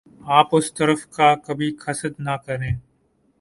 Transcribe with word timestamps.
آپ 0.29 0.47
اس 0.51 0.73
طرف 0.73 1.05
کا 1.07 1.35
کبھی 1.35 1.71
قصد 1.79 2.19
نہ 2.19 2.35
کریں۔ 2.45 2.71